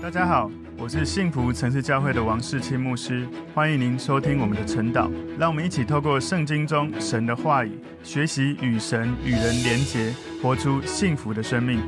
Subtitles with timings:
[0.00, 0.48] 大家好，
[0.78, 5.10] 我是幸福城市教会的王世清牧师，欢迎您收听我们的晨祷。
[5.36, 11.80] 让我们一起透过圣经中神的话语，学习与神与人连结，活出幸福的生命。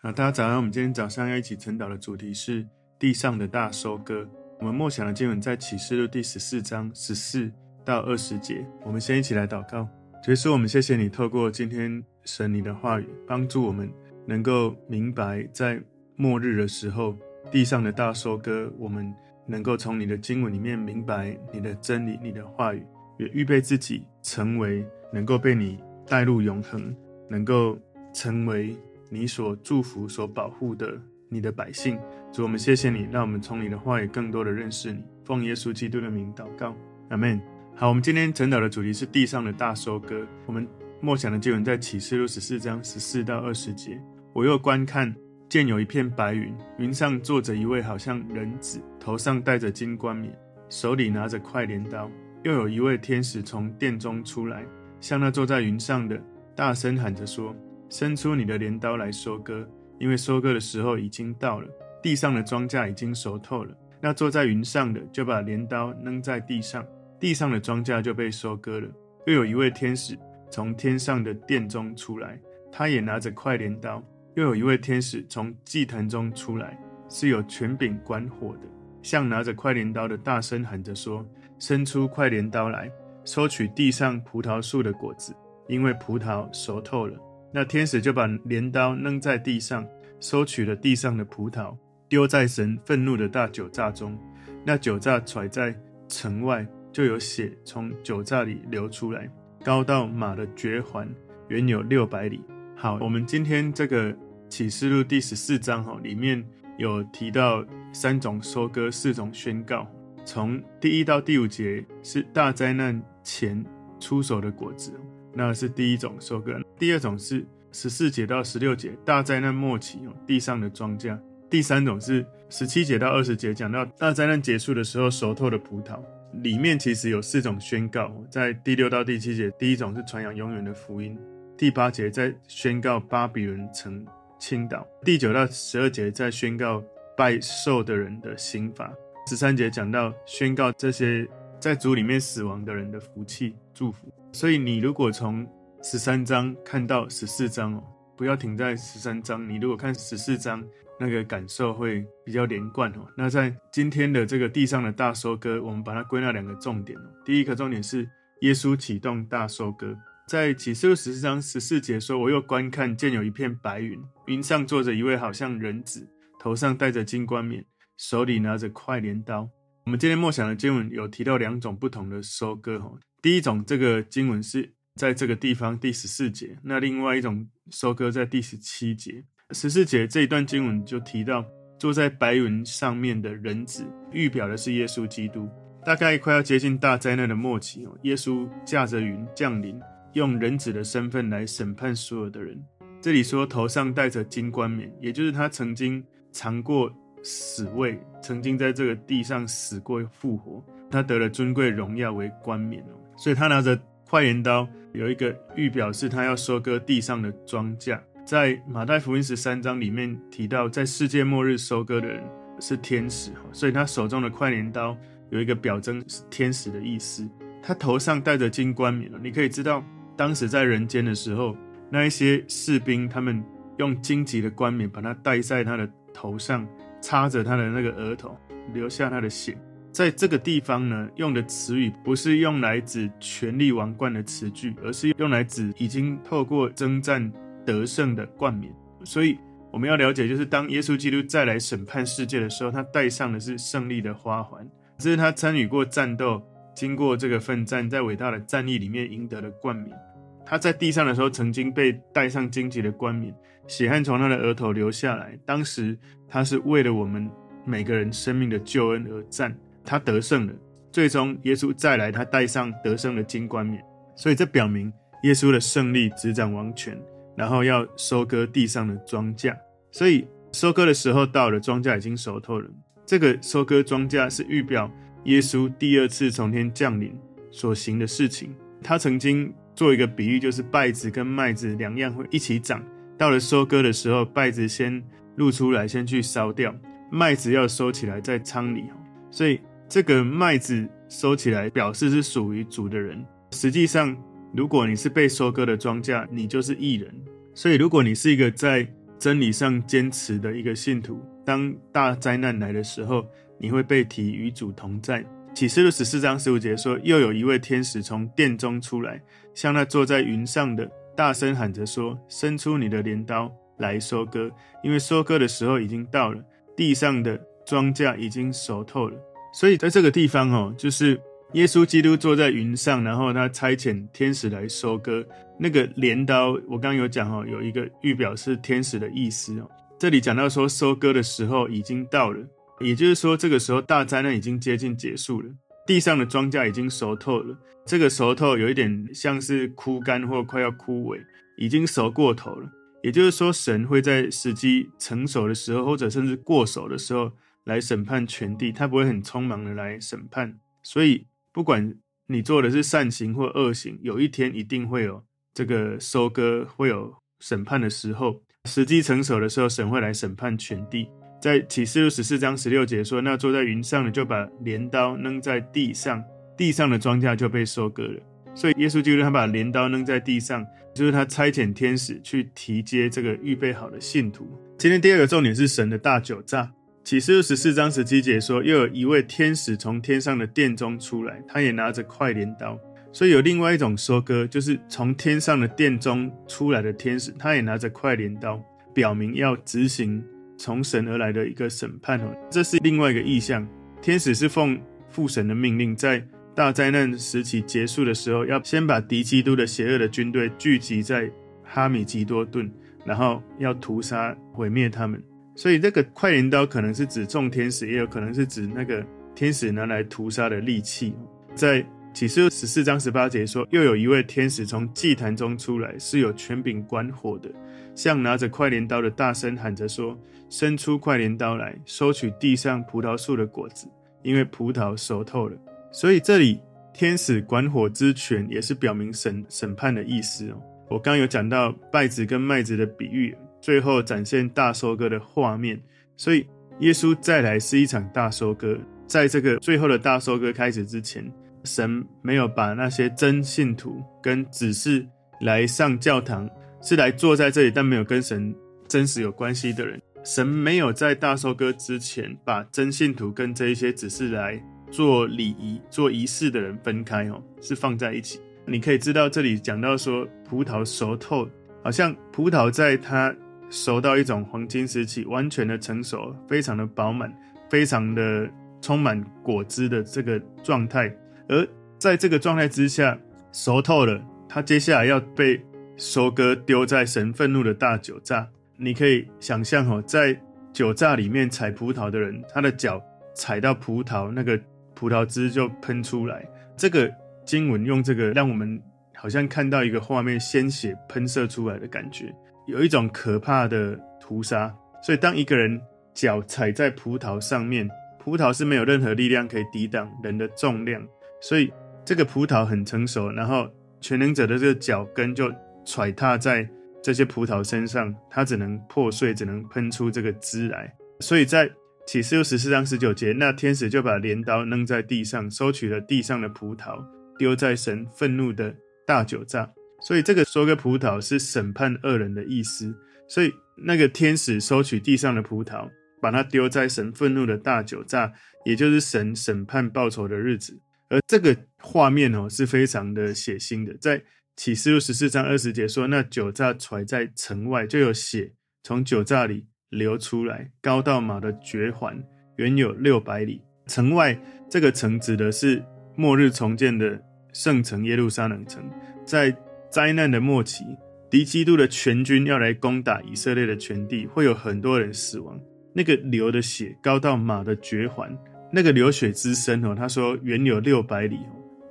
[0.00, 2.64] 好，大家早上，我们今天早上要一起晨祷的主题是
[2.96, 4.26] 地上的大收割。
[4.60, 7.50] 我们默想的经文在启示录第十四章十四
[7.84, 8.64] 到二十节。
[8.84, 9.82] 我们先一起来祷告，
[10.22, 13.92] 主耶稣，我们谢谢你透过今天神你的话语，帮助我们
[14.28, 15.82] 能够明白在。
[16.16, 17.14] 末日的时候，
[17.50, 19.14] 地上的大收割，我们
[19.46, 22.82] 能够从你的经文里面明白你的真理、你的话语，
[23.18, 26.94] 也预备自己成为能够被你带入永恒，
[27.28, 27.78] 能够
[28.12, 28.74] 成为
[29.10, 31.98] 你所祝福、所保护的你的百姓。
[32.32, 35.04] 主，我们谢谢你，让我们从你的话语更多的认识你。
[35.24, 36.74] 奉耶稣基督的名祷告，
[37.10, 37.40] 阿门。
[37.74, 40.26] 好，我们今天晨祷的主题是地上的大收割。
[40.46, 40.66] 我们
[41.00, 44.00] 默想的经文在启示录十四章十四到二十节。
[44.32, 45.14] 我又观看。
[45.48, 50.36] 见有一片白云，云上坐着一位好像人子，头上戴着金冠冕，
[50.68, 52.10] 手里拿着快镰刀。
[52.42, 54.64] 又有一位天使从殿中出来，
[55.00, 56.20] 向那坐在云上的
[56.54, 57.54] 大声喊着说
[57.88, 61.68] ：“伸出你的镰刀来收割，因为收割的时候已经到了，
[62.02, 66.84] 地上的庄稼已经熟透了。”那坐在云上的就把镰刀扔在地上，
[67.18, 68.88] 地上的庄稼就被收割了。
[69.26, 70.16] 又有一位天使
[70.50, 72.38] 从天上的殿中出来，
[72.70, 74.02] 他也拿着快镰刀。
[74.36, 76.78] 又有一位天使从祭坛中出来，
[77.08, 78.68] 是有权柄管火的，
[79.02, 81.26] 向拿着快镰刀的大声喊着说
[81.58, 82.92] ：“伸出快镰刀来，
[83.24, 85.34] 收取地上葡萄树的果子，
[85.68, 87.18] 因为葡萄熟透了。”
[87.50, 89.86] 那天使就把镰刀扔在地上，
[90.20, 91.74] 收取了地上的葡萄，
[92.06, 94.18] 丢在神愤怒的大酒榨中。
[94.66, 95.74] 那酒榨甩在
[96.08, 99.30] 城外，就有血从酒榨里流出来，
[99.64, 101.08] 高到马的嚼环，
[101.48, 102.42] 远有六百里。
[102.76, 104.14] 好，我们今天这个。
[104.48, 106.44] 启示录第十四章哈，里面
[106.78, 109.86] 有提到三种收割，四种宣告。
[110.24, 113.64] 从第一到第五节是大灾难前
[114.00, 114.92] 出手的果子，
[115.32, 116.60] 那是第一种收割。
[116.78, 121.18] 第二种是十四节到十六节大灾难末期，地上的庄稼。
[121.48, 125.98] 第三种是十七节到二十节讲到大灾难结束的时候熟透的葡萄。
[126.42, 131.16] 里面其实有四种宣告，在第六到第七节，第一种是传扬永远的福音。
[131.56, 134.04] 第八节在宣告巴比伦城。
[134.38, 134.86] 倾倒。
[135.04, 136.82] 第九到十二节在宣告
[137.16, 138.92] 拜兽的人的刑罚，
[139.28, 141.26] 十三节讲到宣告这些
[141.58, 144.12] 在主里面死亡的人的福气祝福。
[144.32, 145.46] 所以你如果从
[145.82, 147.82] 十三章看到十四章哦，
[148.16, 149.48] 不要停在十三章。
[149.48, 150.64] 你如果看十四章，
[150.98, 153.06] 那个感受会比较连贯哦。
[153.16, 157.02] 那在今天的这个地上的大收割，我们把它归纳两个重点哦。
[157.24, 158.08] 第一个重点是
[158.40, 159.96] 耶稣启动大收割。
[160.26, 166.04] 在启示录十四章十四节说：“我又观看，见有一片白云，云上坐着一位好像人子，
[166.40, 167.64] 头上戴着金冠冕，
[167.96, 169.48] 手里拿着快镰刀。”
[169.86, 172.80] 我们今天默想的经文有提到两种不同的收割。
[172.80, 172.92] 哈，
[173.22, 179.22] 第一种这个经文是在这个地方第十四节，那另外一种收割在第十七节。
[179.52, 181.44] 十四节这一段经文就提到
[181.78, 185.48] 坐在白云上面的人子，预表的是耶稣基督。
[185.84, 189.80] 大概快要接近大灾难的末期哦，耶稣驾着云降临。
[190.16, 192.58] 用人子的身份来审判所有的人。
[193.02, 196.90] 这里说头上戴着金冠冕，也就是他曾经尝过
[197.22, 202.82] 死味，曾经在这个地上死过复活，他得了尊贵荣耀为冠冕。
[203.14, 203.78] 所以他拿着
[204.08, 208.00] 快镰刀，有一个预表示他要收割地上的庄稼。
[208.24, 212.24] 在马太福音十三章里面提到，在世界末日收割的人
[212.58, 214.96] 是天使，所以他手中的快镰刀
[215.28, 217.28] 有一个表征是天使的意思。
[217.62, 219.84] 他头上戴着金冠冕，你可以知道。
[220.16, 221.56] 当时在人间的时候，
[221.90, 223.44] 那一些士兵，他们
[223.76, 226.66] 用荆棘的冠冕把它戴在他的头上，
[227.02, 228.36] 插着他的那个额头，
[228.72, 229.56] 留下他的血。
[229.92, 237.32] 在这个地方呢，用的词语不是用来指权力王冠的词句，而是用来指已经透过征战
[237.64, 238.72] 得胜的冠冕。
[239.04, 239.38] 所以
[239.70, 244.68] 我们要了解，就是当耶稣基督再来审判世界的时候，他戴上的是胜利的花环，
[244.98, 246.42] 这是他参与过战斗。
[246.76, 249.96] 经过这个奋战，在伟大的战役里面赢得了冠冕。
[250.44, 253.34] 他在地上的时候，曾经被戴上荆棘的冠冕，
[253.66, 255.36] 血汗从他的额头流下来。
[255.46, 257.28] 当时他是为了我们
[257.64, 260.52] 每个人生命的救恩而战，他得胜了。
[260.92, 263.82] 最终耶稣再来，他戴上得胜的金冠冕。
[264.14, 264.92] 所以这表明
[265.22, 266.96] 耶稣的胜利执掌王权，
[267.36, 269.56] 然后要收割地上的庄稼。
[269.90, 272.70] 所以收割的时候到了，庄稼已经熟透了。
[273.04, 274.90] 这个收割庄稼是预表。
[275.26, 277.12] 耶稣第二次从天降临
[277.50, 282.80] 所行的事情，他曾经做一个比喻，就是稗子跟麦子两样会一起长。
[283.18, 285.02] 到了收割的时候，稗子先
[285.34, 286.72] 露出来，先去烧掉。
[287.10, 288.84] 麦子要收起来在仓里，
[289.30, 293.24] 所以这个麦子收起来，表示是属于主的人。
[293.50, 294.16] 实际上，
[294.54, 297.12] 如果你是被收割的庄稼，你就是义人。
[297.52, 298.86] 所以，如果你是一个在
[299.18, 303.24] 真理上坚持的一个信徒，当大灾难来的时候，
[303.58, 305.24] 你会被提与主同在。
[305.54, 309.22] 启示录十四章十五节说：“又有一位天使从殿中出来，
[309.54, 314.50] 向那坐在云上的大声喊着说：‘伸出你的镰刀来收割，
[314.82, 316.42] 因为收割的时候已经到了。’”
[316.76, 319.16] 地上的庄稼已经熟透了，
[319.54, 321.18] 所以在这个地方哦，就是
[321.54, 325.26] 耶稣基督坐在云上，然后他差遣天使来收割。
[325.58, 329.70] 那个镰刀，我刚刚有讲哦，有一个预表是天使的意思哦。
[329.98, 332.46] 这里讲到说收割的时候已经到了，
[332.80, 335.48] 也就是说这个时候大灾难已经接近结束了，
[335.86, 337.56] 地上的庄稼已经熟透了。
[337.86, 341.24] 这个熟透有一点像是枯干或快要枯萎，
[341.56, 342.70] 已经熟过头了。
[343.02, 347.32] 也就是说，神会在时机成熟的时候，或者甚至过熟的时候
[347.64, 350.58] 来审判全地，他不会很匆忙的来审判。
[350.82, 351.96] 所以，不管
[352.26, 358.42] 你做的是善行或恶行，有一天一定会有这个收割，会有审判的时候。
[358.66, 361.08] 时机成熟的时候，神会来审判全地。
[361.40, 366.22] 在启示录十四章十六节说：“那坐在云上的就把镰刀扔在地上，
[366.56, 368.20] 地上的庄稼就被收割了。”
[368.54, 374.48] 所以，耶稣基督他把镰刀扔在地上，就是他差遣天使去提接这个预备好的信徒。
[374.78, 376.72] 今天第二个重点是神的大酒榨。
[377.04, 382.76] 启示录十四章十七节说，又有一位天使从天上的殿中出来，他也拿着快镰刀。
[383.16, 390.22] 所以有另外一种收割，就是从天上的殿中出来的天使，他也拿着快镰刀，表明要执行
[390.58, 392.36] 从神而来的一个审判哦。
[392.50, 393.66] 这是另外一个意象。
[394.02, 394.78] 天使是奉
[395.08, 396.22] 父神的命令在。
[396.54, 401.30] 大灾难时期结束的时候，要先把敌基督的邪恶的军队聚集在
[401.64, 402.70] 哈米吉多顿，
[403.06, 405.22] 然后要屠杀毁灭他们。
[405.54, 409.02] 所以这个快镰刀可能是指众天使，也有可能是指那个
[409.34, 411.14] 天使拿来屠杀的利器。
[411.54, 411.82] 在
[412.16, 417.50] 启示十四章十八节说，又有一位天使从祭坛中出来，是有权柄管火的，
[417.94, 420.18] 像拿着快镰刀的大声喊着说
[420.48, 423.86] ：“伸出快镰刀来，收取地上葡萄树的果子，
[424.22, 425.54] 因为葡萄熟透了。”
[425.92, 426.58] 所以这里
[426.94, 430.56] 天使管火之权也是表明审审判的意思哦。
[430.88, 435.78] 我刚刚有讲到稗子跟麦子的比喻，最后展现大收割的画面。
[436.16, 436.46] 所以
[436.78, 441.30] 耶稣再来是一场大收割，在这个最后的大收割开始之前，
[441.66, 445.06] 神没有把那些真信徒跟只是
[445.40, 446.48] 来上教堂，
[446.80, 448.54] 是来坐在这里但没有跟神
[448.88, 454.62] 真实有关系的人，神没有在大收割之前把真信徒跟这一些只是来。
[454.88, 458.40] 做礼仪、做仪式的人分开哦，是放在一起。
[458.64, 461.46] 你可以知道，这里讲到说葡萄熟透，
[461.82, 463.34] 好像葡萄在它
[463.68, 467.36] 熟到一种黄金时期，完全的成熟，非常的饱满，
[467.68, 468.48] 非常的
[468.80, 471.12] 充满果汁的这个状态。
[471.48, 471.66] 而
[471.98, 473.18] 在这个状态之下，
[473.52, 475.60] 熟透了，它接下来要被
[475.96, 478.48] 收割，丢在神愤怒的大酒榨。
[478.76, 480.38] 你可以想象哦，在
[480.72, 483.02] 酒榨里面采葡萄的人，他的脚
[483.34, 484.60] 踩到葡萄那个。
[484.98, 486.42] 葡萄汁就喷出来，
[486.74, 487.12] 这个
[487.44, 488.80] 经文用这个让我们
[489.14, 492.34] 好像看到一个画面，鲜血喷射出来的感觉，
[492.66, 494.74] 有一种可怕的屠杀。
[495.02, 495.78] 所以当一个人
[496.14, 497.86] 脚踩在葡萄上面，
[498.18, 501.06] 葡萄是没有任何力量可以抵挡人的重量，
[501.40, 501.72] 所以
[502.04, 503.68] 这个葡萄很成熟，然后
[504.00, 505.52] 全能者的这个脚跟就
[505.84, 506.68] 踹踏在
[507.02, 510.92] 这些葡萄身上，它只能破碎，只能喷出这个汁来。
[511.20, 511.70] 所以在
[512.06, 517.04] 启示录十四章十九节，那天使就把镰刀扔在地上，收取了地上的葡萄，
[517.38, 518.74] 丢在神愤怒的
[519.06, 519.70] 大酒榨。
[520.02, 522.94] 所以这个收割葡萄是审判恶人的意思。
[523.28, 525.88] 所以那个天使收取地上的葡萄，
[526.20, 528.32] 把它丢在神愤怒的大酒榨，
[528.64, 530.80] 也就是神审判报仇的日子。
[531.08, 533.94] 而这个画面哦是非常的血腥的。
[534.00, 534.22] 在
[534.56, 539.66] 启示录十四章二十节说，那酒榨揣在城外，就有血从酒榨里。
[539.88, 542.20] 流出来，高到马的绝环，
[542.56, 543.62] 远有六百里。
[543.86, 544.36] 城外
[544.68, 545.82] 这个城指的是
[546.16, 547.18] 末日重建的
[547.52, 548.82] 圣城耶路撒冷城。
[549.24, 549.56] 在
[549.88, 550.84] 灾难的末期，
[551.30, 555.58] 敌基督的全军要来攻打以色列的全地，会有很多人死亡。
[555.94, 558.36] 那个流的血高到马的绝环，
[558.70, 561.38] 那个流血之深哦，他说原有六百里。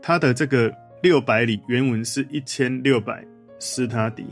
[0.01, 3.25] 他的这个六百里原文是一千六百
[3.59, 4.25] 斯他迪。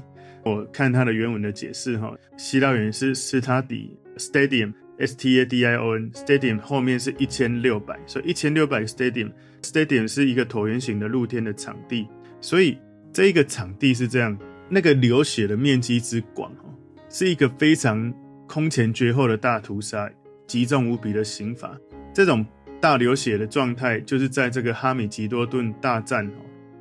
[0.45, 12.05] 我看它的原文的解释，哈，希腊原是斯塔迪 （stadium），s t a d i o n，stadium 后面是一千六百，所以一千六百 stadium，stadium 是一个椭圆形的露天的场地，
[12.41, 12.77] 所以
[13.13, 16.75] 这一个场地是这样，那个流血的面积之广，哦，
[17.07, 18.13] 是一个非常
[18.45, 20.11] 空前绝后的大屠杀，
[20.45, 21.79] 极重无比的刑罚。
[22.13, 22.45] 这种
[22.79, 26.29] 大流血的状态，就是在这个哈米吉多顿大战，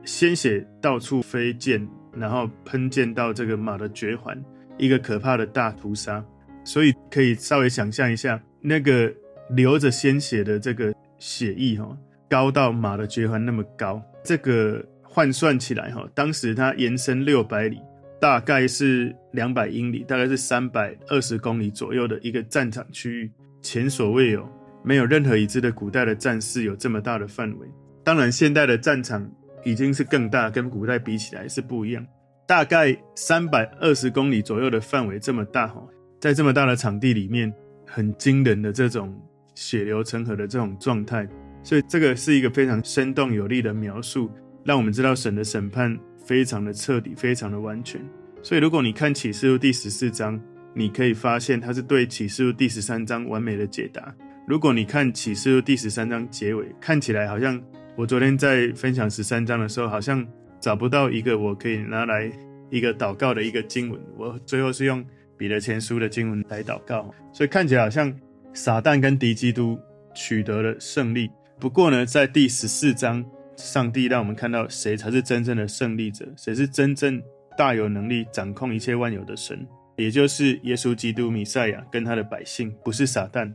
[0.05, 4.39] 鲜血到处飞溅，然后喷溅到这个马的绝环，
[4.77, 6.23] 一个可怕的大屠杀。
[6.65, 9.13] 所以可以稍微想象一下，那个
[9.51, 11.97] 流着鲜血的这个血液，哈，
[12.29, 17.81] 高到马的绝环那么高，这个换算起来，哈，当时它延伸六百里，
[18.21, 24.49] 大概是两百英里，大概是三百二十公里左右的一个战场区域，前所未有。
[24.83, 27.69] 没有任何已知的古代的战事有这么大的范围。
[28.05, 29.31] 当然，现代的战场
[29.65, 32.05] 已经是更大，跟古代比起来是不一样。
[32.47, 35.81] 大概三百二十公里左右的范围这么大哈，
[36.21, 37.53] 在这么大的场地里面，
[37.87, 39.17] 很惊人的这种
[39.55, 41.27] 血流成河的这种状态，
[41.63, 44.29] 所以这个是一个非常生动有力的描述，
[44.65, 45.97] 让我们知道神的审判
[46.27, 48.01] 非常的彻底，非常的完全。
[48.43, 50.39] 所以，如果你看启示录第十四章，
[50.75, 54.13] 你可以发现它是对启示录第十三章完美的解答。
[54.45, 57.61] 如果你看启示录第十三章结尾，看起来好像
[57.97, 60.27] 我昨天在分享十三章的时候，好像
[60.61, 62.31] 找不到一个我可以拿来
[62.69, 64.01] 一个祷告的一个经文。
[64.17, 65.05] 我最后是用
[65.37, 68.13] 彼得前书的经文来祷告，所以看起来好像
[68.53, 69.79] 撒旦跟敌基督
[70.13, 71.31] 取得了胜利。
[71.61, 73.25] 不过呢，在第十四章，
[73.57, 77.23] 上帝让我们看到谁才是真正的胜利者，谁是真正
[77.57, 79.65] 大有能力掌控一切万有的神，
[79.97, 83.55] 也就是耶稣基督弥赛亚跟他的百姓，不是撒旦。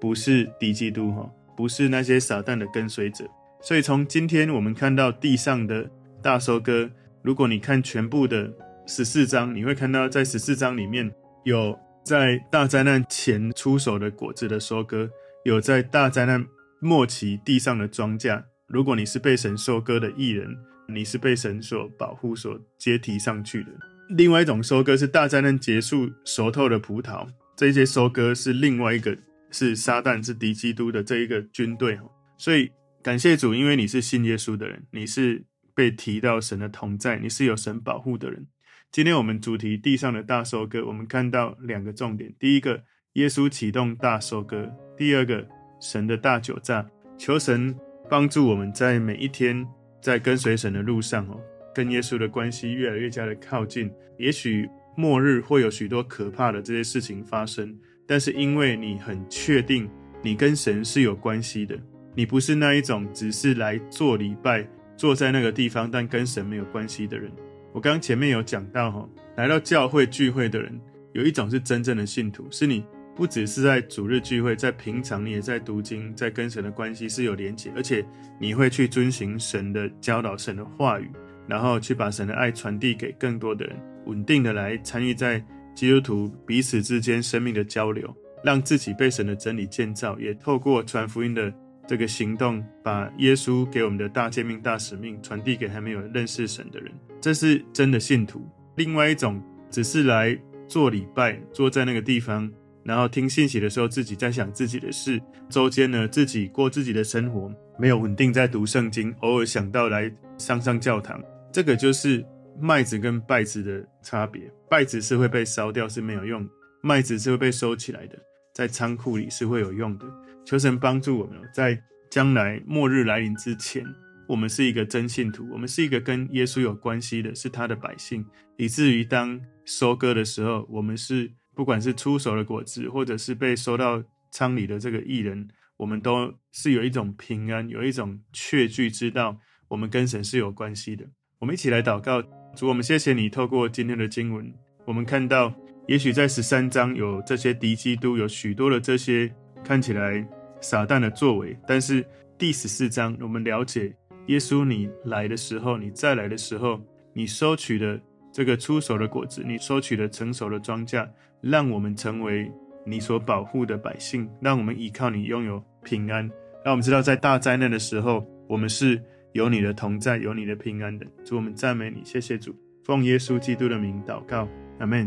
[0.00, 3.24] 不是敌基督哈，不是那些撒旦的跟随者。
[3.62, 5.90] 所以从今天我们看到地上的
[6.22, 6.90] 大收割，
[7.22, 8.52] 如果你看全部的
[8.86, 11.10] 十四章，你会看到在十四章里面
[11.44, 15.10] 有在大灾难前出手的果子的收割，
[15.44, 16.46] 有在大灾难
[16.80, 18.44] 末期地上的庄稼。
[18.68, 20.56] 如果你是被神收割的义人，
[20.88, 23.70] 你是被神所保护、所接提上去的。
[24.10, 27.26] 另外一种收割是大灾难结束熟透的葡萄，
[27.56, 29.16] 这些收割是另外一个。
[29.58, 31.98] 是撒旦，是敌基督的这一个军队，
[32.36, 32.70] 所以
[33.02, 38.46] 感谢主，因为你是信耶稣的人，你是被提到神的同在，你是有神保护的人。
[38.92, 42.84] 今天我们主题地上的大收割，我们看到两个重点：第一个，
[43.14, 45.48] 耶稣启动大收割；第二个，
[45.80, 46.84] 神的大酒醡。
[47.16, 47.74] 求神
[48.10, 49.66] 帮助我们在每一天
[50.02, 51.40] 在跟随神的路上哦，
[51.74, 53.90] 跟耶稣的关系越来越加的靠近。
[54.18, 57.74] 也许末日会有许多可怕的这些事情发生。
[58.06, 59.88] 但是因为你很确定
[60.22, 61.76] 你跟神是有关系的，
[62.14, 67.30] 你不是那一种只是来做礼拜、坐在那个地方但跟神没有关系的人。
[67.72, 70.80] 我刚刚前面有讲到哈，来到教会聚会的人，
[71.12, 72.84] 有一种是真正的信徒，是你
[73.14, 78.04] 不只是在主日聚会，在平常你也在读经，在跟神的关系是有连结，而且
[78.38, 81.10] 你会去遵行神的教导、神的话语，
[81.46, 85.44] 然后去把神的爱传递给更多的人，稳定的来参与在。
[85.76, 91.52] 基督徒彼此之间生命的交流，让自己被神的真理建造，也透过传福音的
[91.86, 96.90] 这个行动，把耶稣给我们的大诫命、大使命传递给还没有认识神的人。
[97.20, 98.42] 这是真的信徒。
[98.76, 99.38] 另外一种
[99.70, 102.50] 只是来做礼拜，坐在那个地方，
[102.82, 112.24] 然后听信息的时候，自己在想自己的事，周间呢自己过自己的生活，没有稳定在读圣经，偶尔想到来上上教堂，这个就是。
[112.60, 116.42] 麦子跟稗子的差别，稗子是会被烧掉，是没有用；
[116.82, 118.18] 麦子是会被收起来的，
[118.54, 120.06] 在仓库里是会有用的。
[120.44, 123.84] 求神帮助我们，在将来末日来临之前，
[124.28, 128.24] 我们是一个真信徒，我们是一个跟耶稣有关系的，是他的百姓，
[128.56, 139.36] 以至于当收割的时候，我们是不管是出手的果子，或者是被收到仓里的这个义人，我们都是有一种平安，有一种确据，知道
[139.68, 141.04] 我们跟神是有关系的。
[141.38, 142.22] 我们一起来祷告。
[142.56, 143.28] 主，我们谢谢你。
[143.28, 144.50] 透过今天的经文，
[144.86, 145.52] 我们看到，
[145.86, 149.30] 也许在十三章有这些敌基督，有许多的这些
[149.62, 150.26] 看起来
[150.62, 152.02] 撒旦的作为，但是
[152.38, 153.94] 第十四章，我们了解
[154.28, 156.80] 耶稣，你来的时候，你再来的时候，
[157.12, 158.00] 你收取的
[158.32, 161.06] 这个出手的果子，你收取的成熟的庄稼，
[161.42, 162.50] 让我们成为
[162.86, 166.26] 你所保护的百姓，让我们依靠你拥有平安，
[166.64, 168.98] 让我们知道在大灾难的时候，我们是。
[169.36, 171.06] 有你的同在，有你的平安的。
[171.22, 175.06] 主，我们赞美你，谢谢主，奉耶稣基督的名祷告，阿门。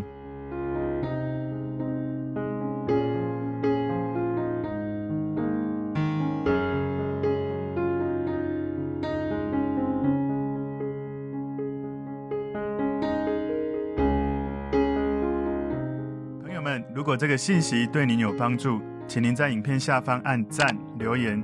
[16.43, 21.43] 朋友们，如果这个信息对您有帮助，请您在影片下方按赞、留言。